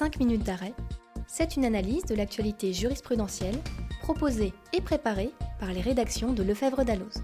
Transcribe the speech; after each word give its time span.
5 0.00 0.18
minutes 0.18 0.44
d'arrêt, 0.44 0.72
c'est 1.26 1.56
une 1.56 1.66
analyse 1.66 2.06
de 2.06 2.14
l'actualité 2.14 2.72
jurisprudentielle 2.72 3.58
proposée 4.00 4.54
et 4.72 4.80
préparée 4.80 5.30
par 5.58 5.74
les 5.74 5.82
rédactions 5.82 6.32
de 6.32 6.42
Lefebvre 6.42 6.86
d'Alloz. 6.86 7.22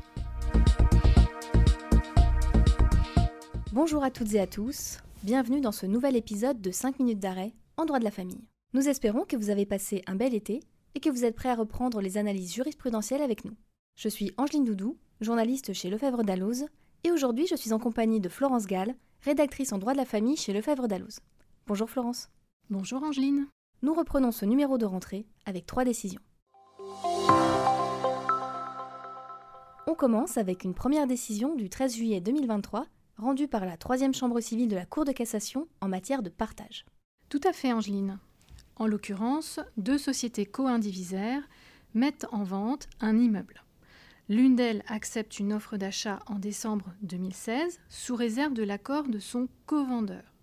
Bonjour 3.73 4.05
à 4.05 4.11
toutes 4.11 4.35
et 4.35 4.41
à 4.41 4.47
tous, 4.47 4.99
bienvenue 5.23 5.63
dans 5.63 5.73
ce 5.73 5.87
nouvel 5.87 6.17
épisode 6.17 6.61
de 6.61 6.71
5 6.71 6.99
minutes 6.99 7.19
d'arrêt 7.19 7.55
en 7.79 7.87
droit 7.87 7.99
de 7.99 8.05
la 8.05 8.11
famille. 8.11 8.45
Nous 8.75 8.91
espérons 8.91 9.25
que 9.25 9.39
vous 9.39 9.49
avez 9.49 9.65
passé 9.65 10.03
un 10.07 10.15
bel 10.15 10.35
été 10.35 10.61
et 10.95 11.01
que 11.01 11.09
vous 11.09 11.25
êtes 11.25 11.35
prêts 11.35 11.49
à 11.49 11.55
reprendre 11.55 12.03
les 12.03 12.19
analyses 12.19 12.53
jurisprudentielles 12.53 13.23
avec 13.23 13.47
nous. 13.47 13.57
Je 13.97 14.11
suis 14.11 14.35
Angeline 14.37 14.65
Doudou, 14.65 14.99
journaliste 15.23 15.73
chez 15.73 15.89
Lefebvre 15.89 16.25
d'Alloz, 16.25 16.67
et 17.05 17.11
aujourd'hui 17.11 17.47
je 17.47 17.57
suis 17.57 17.73
en 17.73 17.79
compagnie 17.79 18.21
de 18.21 18.29
Florence 18.29 18.67
Gall, 18.67 18.95
rédactrice 19.23 19.73
en 19.73 19.79
droit 19.79 19.95
de 19.95 19.99
la 19.99 20.05
famille 20.05 20.37
chez 20.37 20.53
Lefebvre 20.53 20.89
d'Alloz. 20.89 21.21
Bonjour 21.67 21.89
Florence. 21.89 22.29
Bonjour 22.69 23.05
Angeline. 23.05 23.47
Nous 23.83 23.95
reprenons 23.95 24.33
ce 24.33 24.45
numéro 24.45 24.77
de 24.77 24.85
rentrée 24.85 25.25
avec 25.45 25.67
trois 25.67 25.85
décisions. 25.85 26.21
On 29.87 29.95
commence 29.97 30.37
avec 30.37 30.65
une 30.65 30.75
première 30.75 31.07
décision 31.07 31.55
du 31.55 31.71
13 31.71 31.95
juillet 31.95 32.21
2023 32.21 32.87
rendue 33.19 33.47
par 33.47 33.67
la 33.67 33.77
troisième 33.77 34.15
chambre 34.15 34.41
civile 34.41 34.67
de 34.67 34.75
la 34.75 34.85
Cour 34.85 35.05
de 35.05 35.13
cassation 35.13 35.69
en 35.81 35.87
matière 35.87 36.25
de 36.25 36.29
partage. 36.29 36.85
Tout 37.29 37.41
à 37.45 37.53
fait 37.53 37.73
Angeline. 37.73 38.19
En 38.75 38.89
l'occurrence, 38.89 39.61
deux 39.77 39.99
sociétés 39.99 40.45
co-indivisaires 40.45 41.49
mettent 41.95 42.27
en 42.33 42.43
vente 42.43 42.89
un 42.99 43.17
immeuble. 43.17 43.63
L'une 44.29 44.57
d'elles 44.57 44.83
accepte 44.89 45.39
une 45.39 45.53
offre 45.53 45.77
d'achat 45.77 46.19
en 46.27 46.41
décembre 46.41 46.93
2016 47.03 47.79
sous 47.89 48.17
réserve 48.17 48.55
de 48.55 48.65
l'accord 48.65 49.05
de 49.05 49.21
son 49.21 49.47
co-vendeur. 49.67 50.36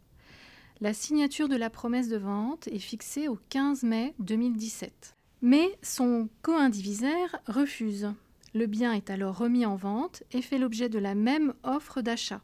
La 0.82 0.94
signature 0.94 1.48
de 1.48 1.55
la 1.55 1.70
promesse 1.70 2.10
de 2.10 2.18
vente 2.18 2.68
est 2.68 2.79
fixée 2.79 3.27
au 3.27 3.38
15 3.49 3.84
mai 3.84 4.13
2017. 4.20 5.15
Mais 5.41 5.77
son 5.82 6.30
co-indivisaire 6.41 7.40
refuse. 7.48 8.12
Le 8.54 8.65
bien 8.65 8.93
est 8.93 9.10
alors 9.10 9.38
remis 9.38 9.65
en 9.65 9.76
vente 9.76 10.24
et 10.32 10.41
fait 10.41 10.57
l'objet 10.57 10.90
de 10.90 10.99
la 10.99 11.15
même 11.15 11.54
offre 11.63 12.02
d'achat. 12.02 12.41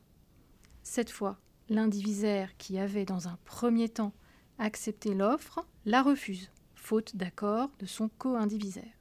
Cette 0.84 1.12
fois, 1.12 1.40
l'indivisaire 1.70 2.56
qui 2.58 2.80
avait 2.80 3.06
dans 3.06 3.28
un 3.28 3.38
premier 3.46 3.90
temps 3.90 4.14
accepté 4.58 5.14
l'offre 5.14 5.66
la 5.86 6.02
refuse, 6.02 6.50
faute 6.76 7.16
d'accord 7.16 7.70
de 7.80 7.86
son 7.86 8.10
co-indivisaire. 8.18 8.98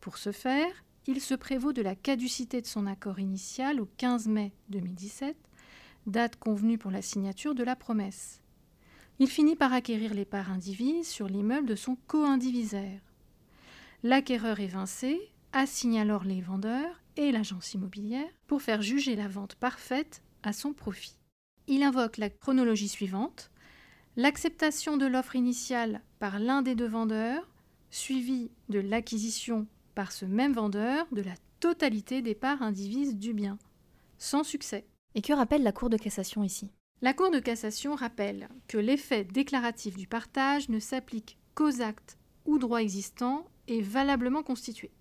Pour 0.00 0.18
ce 0.18 0.32
faire, 0.32 0.84
il 1.06 1.20
se 1.20 1.34
prévaut 1.34 1.72
de 1.72 1.82
la 1.82 1.96
caducité 1.96 2.60
de 2.60 2.66
son 2.66 2.86
accord 2.86 3.18
initial 3.18 3.80
au 3.80 3.88
15 3.96 4.28
mai 4.28 4.52
2017, 4.68 5.36
date 6.08 6.36
convenue 6.36 6.78
pour 6.78 6.90
la 6.90 7.02
signature 7.02 7.54
de 7.54 7.62
la 7.62 7.76
promesse. 7.76 8.42
Il 9.18 9.28
finit 9.28 9.56
par 9.56 9.72
acquérir 9.72 10.14
les 10.14 10.24
parts 10.24 10.50
indivises 10.50 11.08
sur 11.08 11.28
l'immeuble 11.28 11.68
de 11.68 11.74
son 11.74 11.96
co-indivisaire. 12.06 13.00
L'acquéreur 14.02 14.60
évincé 14.60 15.20
assigne 15.52 15.98
alors 15.98 16.24
les 16.24 16.40
vendeurs 16.40 17.02
et 17.16 17.32
l'agence 17.32 17.74
immobilière 17.74 18.30
pour 18.46 18.62
faire 18.62 18.82
juger 18.82 19.16
la 19.16 19.28
vente 19.28 19.56
parfaite 19.56 20.22
à 20.42 20.52
son 20.52 20.72
profit. 20.72 21.16
Il 21.66 21.82
invoque 21.82 22.16
la 22.16 22.30
chronologie 22.30 22.88
suivante 22.88 23.50
l'acceptation 24.16 24.96
de 24.96 25.06
l'offre 25.06 25.36
initiale 25.36 26.02
par 26.18 26.40
l'un 26.40 26.60
des 26.60 26.74
deux 26.74 26.88
vendeurs, 26.88 27.48
suivie 27.90 28.50
de 28.68 28.80
l'acquisition 28.80 29.68
par 29.94 30.10
ce 30.10 30.24
même 30.24 30.54
vendeur 30.54 31.06
de 31.12 31.22
la 31.22 31.34
totalité 31.60 32.20
des 32.20 32.34
parts 32.34 32.62
indivises 32.62 33.16
du 33.16 33.32
bien, 33.32 33.58
sans 34.18 34.42
succès. 34.42 34.86
Et 35.18 35.20
que 35.20 35.32
rappelle 35.32 35.64
la 35.64 35.72
Cour 35.72 35.90
de 35.90 35.96
cassation 35.96 36.44
ici? 36.44 36.70
La 37.02 37.12
Cour 37.12 37.32
de 37.32 37.40
cassation 37.40 37.96
rappelle 37.96 38.48
que 38.68 38.78
l'effet 38.78 39.24
déclaratif 39.24 39.96
du 39.96 40.06
partage 40.06 40.68
ne 40.68 40.78
s'applique 40.78 41.38
qu'aux 41.56 41.82
actes 41.82 42.18
ou 42.46 42.56
droits 42.60 42.82
existants 42.82 43.44
et 43.66 43.82
valablement 43.82 44.44
constitués. 44.44 44.92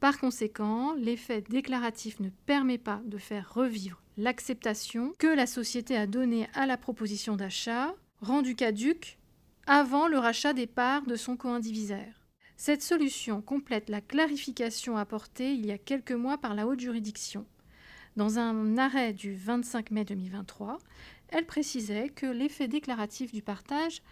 Par 0.00 0.18
conséquent, 0.18 0.94
l'effet 0.94 1.42
déclaratif 1.42 2.20
ne 2.20 2.30
permet 2.46 2.78
pas 2.78 3.02
de 3.04 3.18
faire 3.18 3.52
revivre 3.52 4.00
l'acceptation 4.16 5.12
que 5.18 5.26
la 5.26 5.46
société 5.46 5.94
a 5.94 6.06
donnée 6.06 6.48
à 6.54 6.64
la 6.64 6.78
proposition 6.78 7.36
d'achat, 7.36 7.94
rendue 8.22 8.56
caduque 8.56 9.18
avant 9.66 10.08
le 10.08 10.16
rachat 10.16 10.54
des 10.54 10.66
parts 10.66 11.04
de 11.04 11.16
son 11.16 11.36
co-indivisaire. 11.36 12.26
Cette 12.56 12.82
solution 12.82 13.42
complète 13.42 13.90
la 13.90 14.00
clarification 14.00 14.96
apportée 14.96 15.52
il 15.52 15.66
y 15.66 15.70
a 15.70 15.76
quelques 15.76 16.12
mois 16.12 16.38
par 16.38 16.54
la 16.54 16.66
haute 16.66 16.80
juridiction. 16.80 17.44
Dans 18.16 18.38
un 18.38 18.78
arrêt 18.78 19.12
du 19.12 19.34
25 19.34 19.90
mai 19.90 20.04
2023, 20.04 20.78
elle 21.30 21.46
précisait 21.46 22.10
que 22.10 22.26
l'effet 22.26 22.68
déclaratif 22.68 23.32
du 23.32 23.42
partage 23.42 24.02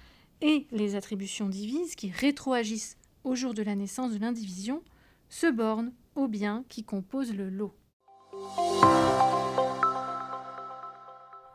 et 0.40 0.66
les 0.72 0.96
attributions 0.96 1.48
divises 1.48 1.94
qui 1.94 2.10
rétroagissent 2.10 2.96
au 3.22 3.36
jour 3.36 3.54
de 3.54 3.62
la 3.62 3.76
naissance 3.76 4.12
de 4.12 4.18
l'indivision 4.18 4.82
se 5.28 5.46
bornent 5.46 5.92
aux 6.16 6.26
biens 6.26 6.64
qui 6.68 6.82
composent 6.82 7.32
le 7.32 7.48
lot. 7.48 7.76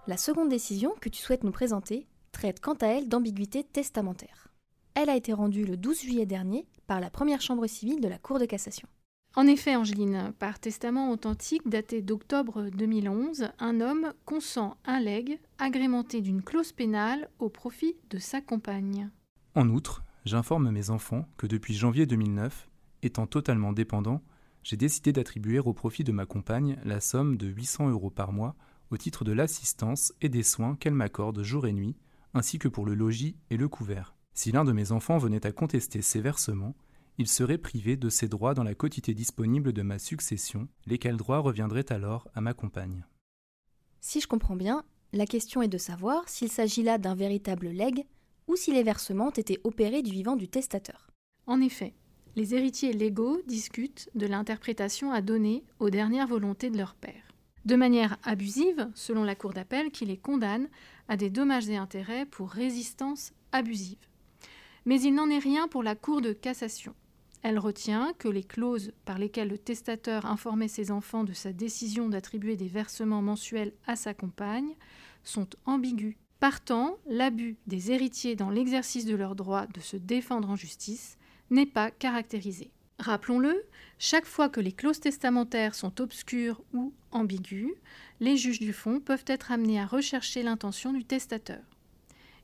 La 0.07 0.16
seconde 0.16 0.47
décision 0.47 0.94
que 1.02 1.09
tu 1.09 1.22
souhaites 1.22 1.44
nous 1.44 1.52
présenter 1.52 2.07
traite 2.31 2.62
quant 2.62 2.75
à 2.75 2.88
elle 2.88 3.09
d'ambiguïté 3.09 3.66
testamentaire. 3.66 4.47
Elle 4.94 5.09
a 5.09 5.18
été 5.18 5.34
rendue 5.34 5.66
le 5.66 5.75
12 5.75 6.02
juillet 6.02 6.25
dernier 6.25 6.66
par 6.88 7.02
la 7.02 7.09
première 7.09 7.41
chambre 7.41 7.68
civile 7.68 8.00
de 8.00 8.07
la 8.07 8.18
Cour 8.18 8.40
de 8.40 8.46
cassation. 8.46 8.88
En 9.38 9.46
effet, 9.46 9.75
Angeline, 9.75 10.34
par 10.40 10.58
testament 10.58 11.12
authentique 11.12 11.70
daté 11.70 12.02
d'octobre 12.02 12.72
2011, 12.75 13.50
un 13.59 13.81
homme 13.81 14.12
consent 14.25 14.78
un 14.84 15.00
legs 15.00 15.38
agrémenté 15.59 16.22
d'une 16.22 16.42
clause 16.42 16.72
pénale 16.72 17.30
au 17.38 17.48
profit 17.48 17.96
de 18.09 18.18
sa 18.18 18.42
compagne. 18.42 19.12
En 19.53 19.70
outre, 19.70 20.03
j'informe 20.25 20.72
mes 20.72 20.90
enfants 20.90 21.30
que 21.38 21.46
depuis 21.46 21.75
janvier 21.75 22.08
2009, 22.08 22.68
étant 23.03 23.28
totalement 23.28 23.74
dépendant, 23.74 24.24
j'ai 24.64 24.75
décidé 24.75 25.14
d'attribuer 25.14 25.59
au 25.59 25.72
profit 25.72 26.04
de 26.04 26.12
ma 26.12 26.25
compagne 26.25 26.80
la 26.84 27.00
somme 27.00 27.38
de 27.38 27.46
800 27.46 27.90
euros 27.90 28.09
par 28.09 28.31
mois 28.31 28.56
au 28.90 28.98
titre 28.98 29.24
de 29.24 29.34
l'assistance 29.34 30.14
et 30.19 30.30
des 30.30 30.42
soins 30.42 30.75
qu'elle 30.78 30.96
m'accorde 30.96 31.44
jour 31.44 31.68
et 31.68 31.74
nuit, 31.74 31.96
ainsi 32.34 32.58
que 32.58 32.68
pour 32.68 32.88
le 32.88 32.96
logis 32.96 33.36
et 33.52 33.58
le 33.58 33.69
couvert. 33.69 34.16
Si 34.34 34.52
l'un 34.52 34.66
de 34.66 34.72
mes 34.72 34.92
enfants 34.92 35.19
venait 35.19 35.46
à 35.46 35.52
contester 35.52 36.02
ces 36.02 36.22
versements, 36.22 36.75
il 37.18 37.28
serait 37.28 37.58
privé 37.58 37.98
de 37.98 38.10
ses 38.10 38.28
droits 38.28 38.54
dans 38.54 38.64
la 38.64 38.76
quotité 38.76 39.14
disponible 39.14 39.74
de 39.74 39.82
ma 39.82 39.98
succession, 39.98 40.68
lesquels 40.86 41.18
droits 41.18 41.40
reviendraient 41.40 41.92
alors 41.92 42.28
à 42.36 42.42
ma 42.42 42.54
compagne. 42.54 43.06
Si 44.02 44.22
je 44.22 44.28
comprends 44.28 44.56
bien, 44.56 44.84
la 45.14 45.26
question 45.26 45.62
est 45.62 45.68
de 45.68 45.80
savoir 45.80 46.30
s'il 46.30 46.52
s'agit 46.52 46.84
là 46.84 46.98
d'un 46.98 47.16
véritable 47.16 47.70
legs 47.70 48.06
ou 48.48 48.56
si 48.56 48.72
les 48.72 48.84
versements 48.84 49.32
étaient 49.32 49.60
opérés 49.64 50.04
du 50.04 50.12
vivant 50.12 50.36
du 50.36 50.48
testateur. 50.48 51.10
En 51.48 51.60
effet, 51.60 51.94
les 52.36 52.54
héritiers 52.54 52.94
légaux 52.94 53.42
discutent 53.48 54.10
de 54.14 54.28
l'interprétation 54.28 55.12
à 55.12 55.22
donner 55.22 55.64
aux 55.80 55.90
dernières 55.90 56.28
volontés 56.28 56.70
de 56.70 56.78
leur 56.78 56.94
père. 56.94 57.34
De 57.66 57.76
manière 57.76 58.18
abusive, 58.24 58.90
selon 58.94 59.24
la 59.24 59.36
Cour 59.36 59.54
d'appel 59.54 59.92
qui 59.92 60.06
les 60.06 60.18
condamne 60.18 60.70
à 61.08 61.18
des 61.18 61.32
dommages 61.32 61.68
et 61.68 61.78
intérêts 61.78 62.26
pour 62.28 62.50
résistance 62.50 63.34
abusive. 63.52 63.98
Mais 64.86 65.02
il 65.02 65.16
n'en 65.16 65.30
est 65.30 65.40
rien 65.40 65.68
pour 65.68 65.84
la 65.84 65.96
Cour 65.96 66.22
de 66.22 66.32
cassation. 66.32 66.94
Elle 67.50 67.59
retient 67.59 68.12
que 68.19 68.28
les 68.28 68.44
clauses 68.44 68.91
par 69.06 69.18
lesquelles 69.18 69.47
le 69.47 69.58
testateur 69.58 70.25
informait 70.25 70.68
ses 70.68 70.91
enfants 70.91 71.24
de 71.24 71.31
sa 71.31 71.53
décision 71.53 72.09
d'attribuer 72.09 72.58
des 72.58 72.68
versements 72.68 73.22
mensuels 73.22 73.72
à 73.85 73.96
sa 73.96 74.13
compagne 74.13 74.75
sont 75.24 75.47
ambiguës. 75.66 76.18
Partant, 76.41 76.97
l'abus 77.07 77.56
des 77.66 77.94
héritiers 77.94 78.36
dans 78.36 78.50
l'exercice 78.50 79.06
de 79.06 79.16
leur 79.16 79.34
droit 79.34 79.66
de 79.68 79.80
se 79.80 79.96
défendre 79.96 80.50
en 80.50 80.57
justice 80.57 81.18
n'est 81.50 81.66
pas 81.66 81.90
caractérisé. 81.90 82.69
Rappelons-le, 83.00 83.63
chaque 83.97 84.25
fois 84.25 84.50
que 84.50 84.59
les 84.59 84.74
clauses 84.74 85.00
testamentaires 85.00 85.74
sont 85.74 86.02
obscures 86.02 86.62
ou 86.74 86.91
ambiguës, 87.12 87.72
les 88.19 88.36
juges 88.36 88.59
du 88.59 88.74
fond 88.74 89.00
peuvent 89.00 89.24
être 89.25 89.54
amenés 89.54 89.80
à 89.80 89.86
rechercher 89.86 90.44
l'intention 90.44 90.92
du 90.92 91.06
testateur. 91.06 91.63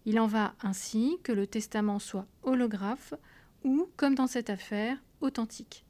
Il 0.06 0.18
en 0.22 0.28
va 0.28 0.56
ainsi 0.62 1.18
que 1.24 1.34
le 1.34 1.46
testament 1.46 2.00
soit 2.00 2.26
holographe 2.44 3.14
ou, 3.64 3.88
comme 3.96 4.16
dans 4.16 4.28
cette 4.28 4.50
affaire, 4.50 4.98
authentique. 5.22 5.86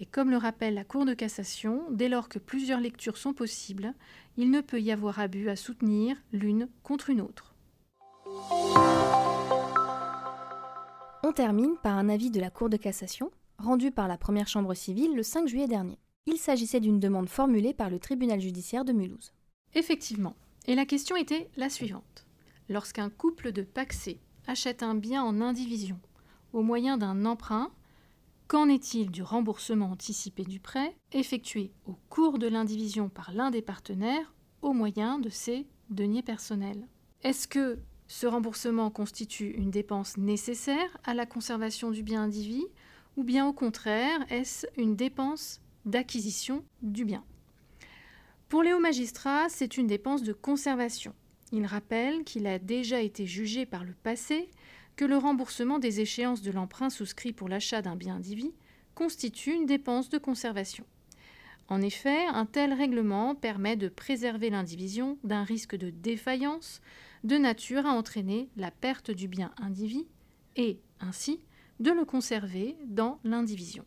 Et 0.00 0.06
comme 0.06 0.30
le 0.30 0.36
rappelle 0.36 0.74
la 0.74 0.84
Cour 0.84 1.04
de 1.04 1.14
cassation, 1.14 1.82
dès 1.90 2.08
lors 2.08 2.28
que 2.28 2.38
plusieurs 2.38 2.80
lectures 2.80 3.16
sont 3.16 3.32
possibles, 3.32 3.94
il 4.36 4.50
ne 4.50 4.60
peut 4.60 4.80
y 4.80 4.92
avoir 4.92 5.18
abus 5.18 5.48
à 5.48 5.56
soutenir 5.56 6.16
l'une 6.32 6.68
contre 6.82 7.10
une 7.10 7.20
autre. 7.20 7.54
On 11.24 11.32
termine 11.32 11.76
par 11.82 11.98
un 11.98 12.08
avis 12.08 12.30
de 12.30 12.40
la 12.40 12.50
Cour 12.50 12.68
de 12.68 12.76
cassation, 12.76 13.32
rendu 13.58 13.90
par 13.90 14.06
la 14.06 14.16
première 14.16 14.46
chambre 14.46 14.74
civile 14.74 15.16
le 15.16 15.24
5 15.24 15.48
juillet 15.48 15.66
dernier. 15.66 15.98
Il 16.26 16.38
s'agissait 16.38 16.80
d'une 16.80 17.00
demande 17.00 17.28
formulée 17.28 17.74
par 17.74 17.90
le 17.90 17.98
tribunal 17.98 18.40
judiciaire 18.40 18.84
de 18.84 18.92
Mulhouse. 18.92 19.32
Effectivement. 19.74 20.36
Et 20.66 20.74
la 20.74 20.86
question 20.86 21.16
était 21.16 21.50
la 21.56 21.70
suivante. 21.70 22.26
Lorsqu'un 22.68 23.10
couple 23.10 23.50
de 23.50 23.62
paxés 23.62 24.20
achète 24.46 24.82
un 24.82 24.94
bien 24.94 25.24
en 25.24 25.40
indivision 25.40 25.98
au 26.52 26.62
moyen 26.62 26.98
d'un 26.98 27.24
emprunt, 27.24 27.70
qu'en 28.46 28.68
est-il 28.68 29.10
du 29.10 29.22
remboursement 29.22 29.90
anticipé 29.90 30.44
du 30.44 30.60
prêt 30.60 30.96
effectué 31.12 31.70
au 31.86 31.96
cours 32.08 32.38
de 32.38 32.46
l'indivision 32.46 33.08
par 33.08 33.32
l'un 33.32 33.50
des 33.50 33.62
partenaires 33.62 34.32
au 34.62 34.72
moyen 34.72 35.18
de 35.18 35.28
ses 35.28 35.66
deniers 35.90 36.22
personnels? 36.22 36.86
Est-ce 37.22 37.48
que 37.48 37.78
Ce 38.10 38.26
remboursement 38.26 38.90
constitue 38.90 39.50
une 39.50 39.70
dépense 39.70 40.16
nécessaire 40.16 40.96
à 41.04 41.12
la 41.12 41.26
conservation 41.26 41.90
du 41.90 42.02
bien 42.02 42.22
indivis 42.22 42.64
ou 43.18 43.22
bien 43.22 43.46
au 43.46 43.52
contraire 43.52 44.24
est-ce 44.30 44.66
une 44.78 44.96
dépense 44.96 45.60
d'acquisition 45.84 46.64
du 46.80 47.04
bien? 47.04 47.22
Pour 48.48 48.62
les 48.62 48.72
hauts 48.72 48.80
magistrats, 48.80 49.50
c'est 49.50 49.76
une 49.76 49.86
dépense 49.86 50.22
de 50.22 50.32
conservation. 50.32 51.14
Il 51.52 51.66
rappelle 51.66 52.24
qu'il 52.24 52.46
a 52.46 52.58
déjà 52.58 53.02
été 53.02 53.26
jugé 53.26 53.66
par 53.66 53.84
le 53.84 53.92
passé 53.92 54.48
que 54.98 55.04
le 55.04 55.16
remboursement 55.16 55.78
des 55.78 56.00
échéances 56.00 56.42
de 56.42 56.50
l'emprunt 56.50 56.90
souscrit 56.90 57.32
pour 57.32 57.48
l'achat 57.48 57.82
d'un 57.82 57.94
bien 57.94 58.16
indivis 58.16 58.52
constitue 58.96 59.52
une 59.52 59.64
dépense 59.64 60.08
de 60.08 60.18
conservation. 60.18 60.84
En 61.68 61.80
effet, 61.82 62.26
un 62.26 62.46
tel 62.46 62.72
règlement 62.72 63.36
permet 63.36 63.76
de 63.76 63.88
préserver 63.88 64.50
l'indivision 64.50 65.16
d'un 65.22 65.44
risque 65.44 65.76
de 65.76 65.90
défaillance 65.90 66.80
de 67.22 67.38
nature 67.38 67.86
à 67.86 67.90
entraîner 67.90 68.48
la 68.56 68.72
perte 68.72 69.12
du 69.12 69.28
bien 69.28 69.52
indivis 69.58 70.08
et, 70.56 70.80
ainsi, 70.98 71.38
de 71.78 71.92
le 71.92 72.04
conserver 72.04 72.76
dans 72.84 73.20
l'indivision. 73.22 73.84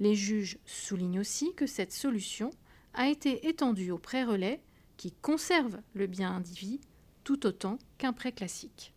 Les 0.00 0.14
juges 0.14 0.58
soulignent 0.66 1.20
aussi 1.20 1.54
que 1.54 1.66
cette 1.66 1.92
solution 1.92 2.50
a 2.92 3.08
été 3.08 3.48
étendue 3.48 3.90
aux 3.90 3.98
prêts 3.98 4.24
relais 4.24 4.60
qui 4.98 5.12
conservent 5.12 5.80
le 5.94 6.06
bien 6.06 6.30
indivis 6.30 6.78
tout 7.24 7.46
autant 7.46 7.78
qu'un 7.96 8.12
prêt 8.12 8.32
classique. 8.32 8.92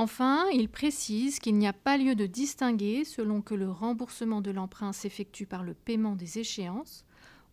Enfin, 0.00 0.46
ils 0.54 0.70
précisent 0.70 1.40
qu'il 1.40 1.56
n'y 1.56 1.66
a 1.66 1.74
pas 1.74 1.98
lieu 1.98 2.14
de 2.14 2.24
distinguer 2.24 3.04
selon 3.04 3.42
que 3.42 3.52
le 3.52 3.70
remboursement 3.70 4.40
de 4.40 4.50
l'emprunt 4.50 4.94
s'effectue 4.94 5.44
par 5.44 5.62
le 5.62 5.74
paiement 5.74 6.16
des 6.16 6.38
échéances 6.38 7.04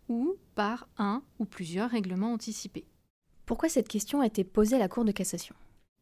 ou 0.08 0.38
par 0.56 0.88
un 0.98 1.24
ou 1.40 1.46
plusieurs 1.46 1.90
règlements 1.90 2.32
anticipés. 2.32 2.86
Pourquoi 3.46 3.68
cette 3.68 3.90
question 3.90 4.22
a 4.22 4.28
été 4.28 4.46
posée 4.46 4.78
à 4.78 4.80
la 4.80 4.88
Cour 4.88 5.04
de 5.04 5.12
cassation? 5.12 5.56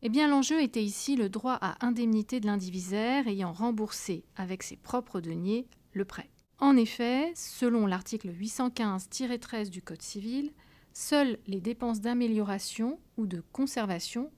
Eh 0.03 0.09
bien, 0.09 0.27
l'enjeu 0.27 0.62
était 0.62 0.83
ici 0.83 1.15
le 1.15 1.30
droit 1.30 1.57
à 1.62 1.83
indemnité 1.83 2.39
de 2.39 2.45
l'indivisaire 2.45 3.27
ayant 3.27 3.51
remboursé 3.51 4.24
avec 4.36 4.62
ses 4.62 4.75
propres 4.75 5.21
deniers 5.21 5.65
le 5.94 6.06
prêt. 6.06 6.30
En 6.59 6.77
effet, 6.77 7.33
selon 7.33 7.88
l'article 7.88 8.30
815-13 8.30 9.71
du 9.71 9.81
Code 9.81 10.03
civil, 10.03 10.51
seules 10.94 11.39
les 11.48 11.59
dépenses 11.59 12.01
d'amélioration 12.01 13.00
ou 13.18 13.25
de 13.25 13.41
conservation 13.51 14.30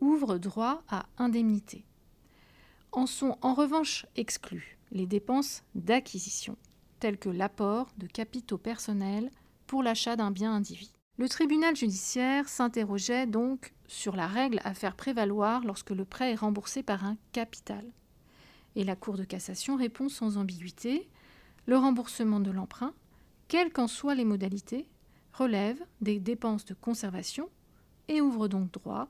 ouvrent 0.00 0.38
droit 0.38 0.82
à 0.88 1.06
indemnité. 1.18 1.84
En 2.92 3.06
sont 3.06 3.36
en 3.42 3.54
revanche 3.54 4.06
exclues 4.16 4.78
les 4.90 5.06
dépenses 5.06 5.62
d'acquisition, 5.74 6.56
telles 7.00 7.18
que 7.18 7.28
l'apport 7.28 7.88
de 7.98 8.06
capitaux 8.06 8.58
personnels 8.58 9.30
pour 9.66 9.82
l'achat 9.82 10.16
d'un 10.16 10.30
bien 10.30 10.54
indivis. 10.54 10.92
Le 11.18 11.28
tribunal 11.28 11.76
judiciaire 11.76 12.48
s'interrogeait 12.48 13.26
donc 13.26 13.74
sur 13.86 14.14
la 14.14 14.26
règle 14.26 14.60
à 14.64 14.72
faire 14.72 14.94
prévaloir 14.94 15.64
lorsque 15.64 15.90
le 15.90 16.04
prêt 16.04 16.32
est 16.32 16.36
remboursé 16.36 16.82
par 16.82 17.04
un 17.04 17.16
capital. 17.32 17.84
Et 18.76 18.84
la 18.84 18.96
Cour 18.96 19.16
de 19.16 19.24
cassation 19.24 19.76
répond 19.76 20.08
sans 20.08 20.36
ambiguïté 20.36 21.08
le 21.66 21.76
remboursement 21.76 22.40
de 22.40 22.50
l'emprunt, 22.50 22.94
quelles 23.48 23.72
qu'en 23.72 23.88
soient 23.88 24.14
les 24.14 24.24
modalités, 24.24 24.86
relève 25.32 25.78
des 26.00 26.18
dépenses 26.18 26.64
de 26.64 26.74
conservation 26.74 27.48
et 28.08 28.20
ouvre 28.20 28.48
donc 28.48 28.70
droit 28.72 29.08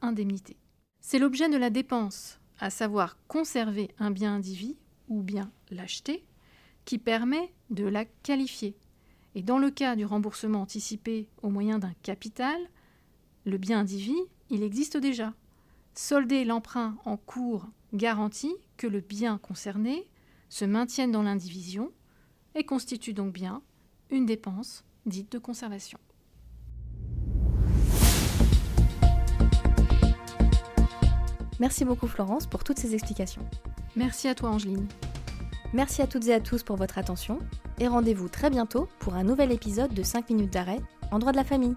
indemnité. 0.00 0.56
C'est 1.00 1.18
l'objet 1.18 1.48
de 1.48 1.56
la 1.56 1.70
dépense, 1.70 2.40
à 2.58 2.70
savoir 2.70 3.16
conserver 3.28 3.90
un 3.98 4.10
bien 4.10 4.34
indivis 4.34 4.76
ou 5.08 5.22
bien 5.22 5.50
l'acheter, 5.70 6.24
qui 6.84 6.98
permet 6.98 7.52
de 7.70 7.84
la 7.84 8.04
qualifier. 8.04 8.76
Et 9.34 9.42
dans 9.42 9.58
le 9.58 9.70
cas 9.70 9.96
du 9.96 10.04
remboursement 10.04 10.62
anticipé 10.62 11.28
au 11.42 11.50
moyen 11.50 11.78
d'un 11.78 11.92
capital, 12.02 12.58
le 13.44 13.58
bien 13.58 13.80
indivis, 13.80 14.20
il 14.50 14.62
existe 14.62 14.96
déjà. 14.96 15.34
Solder 15.94 16.44
l'emprunt 16.44 16.96
en 17.04 17.16
cours 17.16 17.66
garantit 17.92 18.54
que 18.76 18.86
le 18.86 19.00
bien 19.00 19.38
concerné 19.38 20.08
se 20.48 20.64
maintienne 20.64 21.12
dans 21.12 21.22
l'indivision 21.22 21.92
et 22.54 22.64
constitue 22.64 23.12
donc 23.12 23.32
bien 23.32 23.62
une 24.10 24.26
dépense 24.26 24.84
dite 25.06 25.32
de 25.32 25.38
conservation. 25.38 25.98
Merci 31.60 31.84
beaucoup 31.84 32.06
Florence 32.06 32.46
pour 32.46 32.64
toutes 32.64 32.78
ces 32.78 32.94
explications. 32.94 33.42
Merci 33.96 34.28
à 34.28 34.34
toi 34.34 34.50
Angeline. 34.50 34.86
Merci 35.74 36.02
à 36.02 36.06
toutes 36.06 36.26
et 36.28 36.34
à 36.34 36.40
tous 36.40 36.62
pour 36.62 36.76
votre 36.76 36.98
attention 36.98 37.38
et 37.78 37.88
rendez-vous 37.88 38.28
très 38.28 38.50
bientôt 38.50 38.88
pour 39.00 39.14
un 39.14 39.24
nouvel 39.24 39.52
épisode 39.52 39.92
de 39.92 40.02
5 40.02 40.30
minutes 40.30 40.52
d'arrêt 40.52 40.80
en 41.10 41.18
droit 41.18 41.32
de 41.32 41.36
la 41.36 41.44
famille. 41.44 41.74